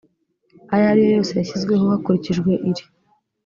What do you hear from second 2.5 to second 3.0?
iri